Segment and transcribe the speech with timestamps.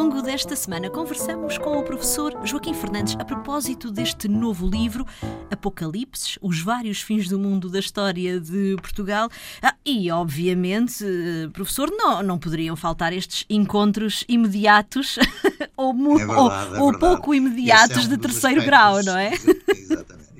[0.00, 5.06] longo desta semana conversamos com o professor Joaquim Fernandes a propósito deste novo livro,
[5.50, 9.28] Apocalipse, os vários fins do mundo da história de Portugal.
[9.60, 15.18] Ah, e, obviamente, eh, professor, não, não poderiam faltar estes encontros imediatos
[15.76, 19.32] ou, é verdade, ou, é ou pouco imediatos é um de terceiro grau, não é?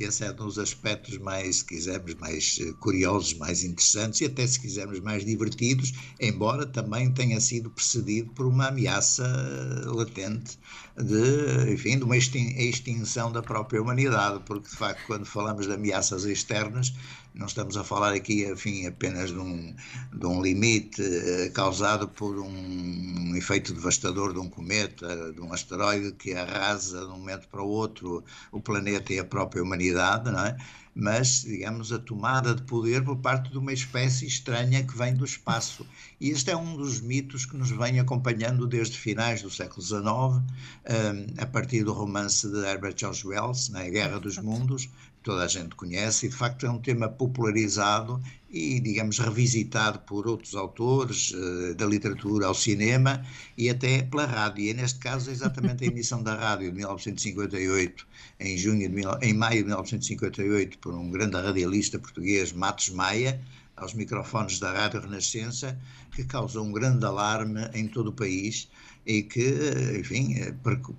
[0.01, 4.47] Esse é um dos aspectos mais, se quisermos, mais eh, curiosos, mais interessantes e até,
[4.47, 10.59] se quisermos, mais divertidos, embora também tenha sido precedido por uma ameaça eh, latente
[10.97, 16.25] de, enfim, de uma extinção da própria humanidade, porque, de facto, quando falamos de ameaças
[16.25, 16.95] externas,
[17.35, 19.75] não estamos a falar aqui, enfim, apenas de um,
[20.13, 26.13] de um limite eh, causado por um, efeito devastador de um cometa, de um asteroide
[26.13, 30.45] que arrasa de um momento para o outro o planeta e a própria humanidade, não
[30.45, 30.57] é?
[30.95, 35.25] Mas, digamos, a tomada de poder por parte de uma espécie estranha que vem do
[35.25, 35.87] espaço.
[36.21, 40.03] E este é um dos mitos que nos vem acompanhando desde finais do século XIX,
[40.03, 40.43] um,
[40.85, 44.89] eh, a partir do romance de Herbert George Wells, na né, Guerra dos Mundos,
[45.23, 48.21] toda a gente conhece, e de facto é um tema popularizado
[48.51, 53.25] e, digamos, revisitado por outros autores, uh, da literatura ao cinema
[53.57, 54.65] e até pela rádio.
[54.65, 58.07] E neste caso, exatamente a emissão da rádio de 1958,
[58.41, 63.41] em, junho de, em maio de 1958, por um grande radialista português, Matos Maia,
[63.81, 65.79] aos microfones da Rádio Renascença,
[66.13, 68.69] que causou um grande alarme em todo o país
[69.07, 69.55] e que,
[69.99, 70.37] enfim,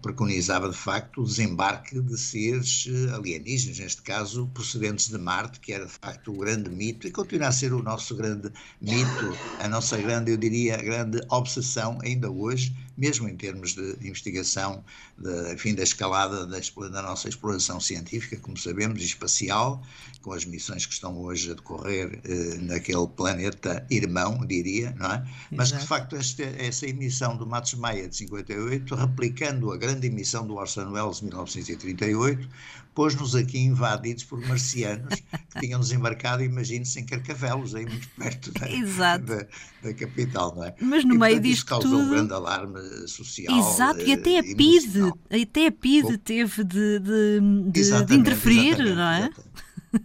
[0.02, 5.72] preconizava de facto o desembarque de seres eh, alienígenas, neste caso procedentes de Marte, que
[5.72, 9.68] era de facto o grande mito e continua a ser o nosso grande mito, a
[9.68, 14.84] nossa grande, eu diria, grande obsessão ainda hoje, mesmo em termos de investigação,
[15.18, 19.82] de, enfim, da escalada da, da nossa exploração científica, como sabemos, e espacial,
[20.22, 25.28] com as missões que estão hoje a decorrer eh, naquele planeta irmão, diria, não é?
[25.52, 30.08] Mas que de facto esta, essa emissão do Matos Maia de 58, replicando a grande
[30.08, 32.48] emissão do Orson Welles de 1938,
[32.94, 39.18] pôs-nos aqui invadidos por marcianos que tinham desembarcado, imagine-se, em Carcavelos, aí muito perto da,
[39.18, 39.48] da,
[39.82, 40.76] da, capital, não é?
[40.80, 42.04] Mas no e, meio disto causou tudo...
[42.04, 43.58] um grande alarme social.
[43.58, 45.12] Exato, e até a eh, PIDE,
[45.44, 47.40] até a PIDE teve de, de,
[47.72, 49.30] de, de interferir, não é?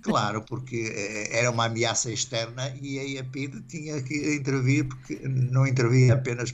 [0.02, 5.66] Claro, porque eh, era uma ameaça externa e a IAPID tinha que intervir, porque não
[5.66, 6.52] intervia apenas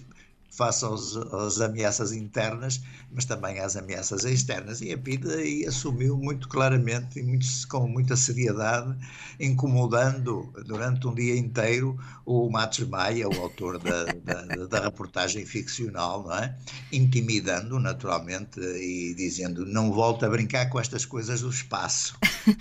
[0.53, 2.81] face aos, às ameaças internas,
[3.11, 4.83] mas também às ameaças externas.
[4.83, 8.95] E a PIDE aí assumiu muito claramente e muito, com muita seriedade,
[9.41, 16.25] incomodando durante um dia inteiro o Matos Maia, o autor da, da, da reportagem ficcional,
[16.25, 16.55] não é?
[16.93, 22.15] intimidando naturalmente e dizendo não volta a brincar com estas coisas do espaço.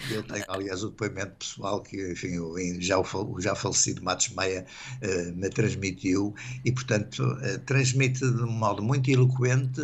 [0.10, 2.38] Eu tenho, aliás, o depoimento pessoal que, enfim,
[2.80, 4.66] já o já falecido Matos Maia
[5.02, 6.34] uh, me transmitiu
[6.64, 9.82] e, portanto, uh, transmite de um modo muito eloquente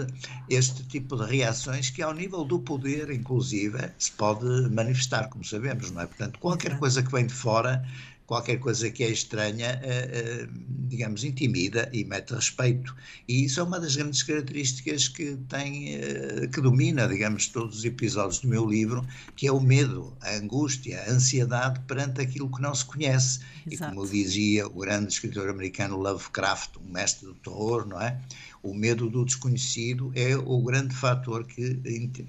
[0.50, 5.92] este tipo de reações que, ao nível do poder, inclusive, se pode manifestar, como sabemos,
[5.92, 6.06] não é?
[6.06, 7.84] Portanto, qualquer coisa que vem de fora
[8.28, 10.50] qualquer coisa que é estranha, uh, uh,
[10.90, 12.94] digamos, intimida e mete respeito.
[13.26, 17.86] E isso é uma das grandes características que tem, uh, que domina, digamos, todos os
[17.86, 22.62] episódios do meu livro, que é o medo, a angústia, a ansiedade perante aquilo que
[22.62, 23.40] não se conhece.
[23.66, 23.94] Exato.
[23.94, 28.20] E como dizia o grande escritor americano Lovecraft, um mestre do terror, não é?
[28.62, 31.76] O medo do desconhecido é o grande fator que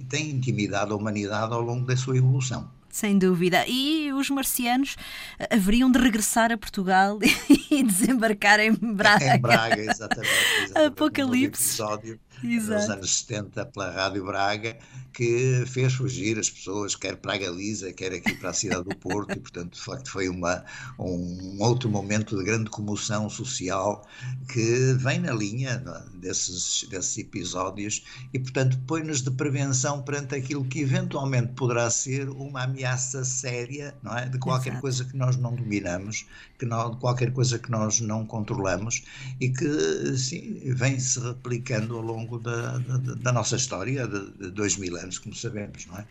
[0.08, 2.77] tem intimidado a humanidade ao longo da sua evolução.
[2.90, 3.64] Sem dúvida.
[3.66, 4.96] E os marcianos
[5.38, 7.18] eh, haveriam de regressar a Portugal
[7.70, 9.36] e desembarcar em Braga.
[9.36, 10.30] Em Braga, exatamente.
[10.64, 10.78] exatamente.
[10.88, 11.82] Apocalipse.
[11.82, 12.80] Um episódio Exato.
[12.80, 14.76] nos anos 70 pela Rádio Braga,
[15.18, 18.94] que fez fugir as pessoas, quer para a Galiza, quer aqui para a cidade do
[18.94, 20.64] Porto, e portanto, de facto, foi uma,
[20.96, 24.06] um outro momento de grande comoção social
[24.48, 25.82] que vem na linha
[26.14, 32.62] desses, desses episódios e, portanto, põe-nos de prevenção perante aquilo que eventualmente poderá ser uma
[32.62, 34.28] ameaça séria, não é?
[34.28, 34.82] De qualquer Exato.
[34.82, 36.26] coisa que nós não dominamos,
[36.60, 39.02] que não, de qualquer coisa que nós não controlamos
[39.40, 44.76] e que, sim, vem-se replicando ao longo da, da, da nossa história, de, de dois
[44.76, 46.06] mil anos, como sabemos, não é?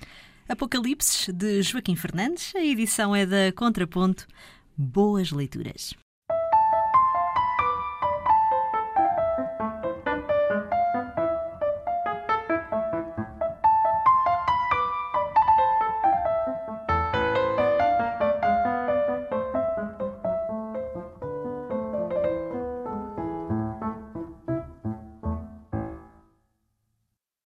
[0.49, 2.53] Apocalipse, de Joaquim Fernandes.
[2.55, 4.27] A edição é da Contraponto.
[4.75, 5.93] Boas leituras.